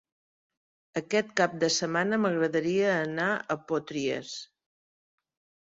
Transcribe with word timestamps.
Aquest 1.01 1.29
cap 1.41 1.53
de 1.65 1.69
setmana 1.77 2.19
m'agradaria 2.25 2.91
anar 3.05 3.29
a 3.57 3.61
Potries. 3.71 4.35